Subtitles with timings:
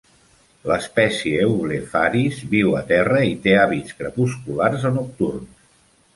[0.69, 5.55] L'espècie "Eublepharis" viu a terra i té hàbits crepusculars o nocturns.